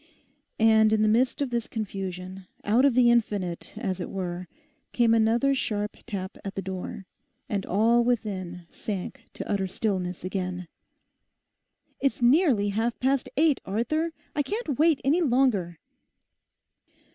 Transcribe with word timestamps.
And 0.57 0.91
in 0.91 1.03
the 1.03 1.07
midst 1.07 1.43
of 1.43 1.51
this 1.51 1.67
confusion, 1.67 2.47
out 2.63 2.85
of 2.85 2.95
the 2.95 3.11
infinite, 3.11 3.75
as 3.77 3.99
it 3.99 4.09
were, 4.09 4.47
came 4.93 5.13
another 5.13 5.53
sharp 5.53 5.95
tap 6.07 6.39
at 6.43 6.55
the 6.55 6.61
door, 6.63 7.05
and 7.47 7.67
all 7.67 8.03
within 8.03 8.63
sank 8.71 9.25
to 9.33 9.47
utter 9.47 9.67
stillness 9.67 10.23
again. 10.25 10.67
'It's 11.99 12.19
nearly 12.19 12.69
half 12.69 12.99
past 12.99 13.29
eight, 13.37 13.61
Arthur; 13.63 14.11
I 14.35 14.41
can't 14.41 14.79
wait 14.79 15.01
any 15.03 15.21
longer. 15.21 15.77